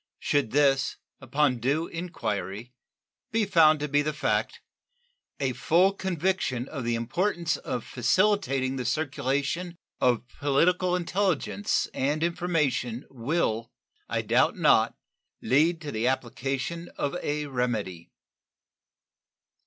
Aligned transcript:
Should 0.17 0.49
this, 0.49 0.97
upon 1.19 1.59
due 1.59 1.85
inquiry, 1.85 2.73
be 3.31 3.45
found 3.45 3.79
to 3.81 3.87
be 3.87 4.01
the 4.01 4.11
fact, 4.13 4.59
a 5.39 5.53
full 5.53 5.93
conviction 5.93 6.67
of 6.67 6.83
the 6.85 6.95
importance 6.95 7.55
of 7.57 7.83
facilitating 7.85 8.77
the 8.77 8.83
circulation 8.85 9.77
of 9.99 10.27
political 10.27 10.95
intelligence 10.95 11.87
and 11.93 12.23
information 12.23 13.05
will, 13.11 13.69
I 14.09 14.23
doubt 14.23 14.57
not, 14.57 14.95
lead 15.39 15.79
to 15.81 15.91
the 15.91 16.07
application 16.07 16.89
of 16.97 17.15
a 17.21 17.45
remedy. 17.45 18.09